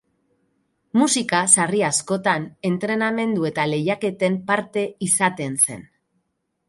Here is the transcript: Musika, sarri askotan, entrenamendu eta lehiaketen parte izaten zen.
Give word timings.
Musika, 1.01 1.41
sarri 1.55 1.83
askotan, 1.89 2.47
entrenamendu 2.71 3.45
eta 3.51 3.67
lehiaketen 3.75 4.41
parte 4.49 4.87
izaten 5.09 5.61
zen. 5.67 5.87